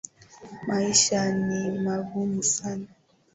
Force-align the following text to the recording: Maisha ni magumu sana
Maisha 0.67 1.31
ni 1.31 1.79
magumu 1.79 2.43
sana 2.43 2.87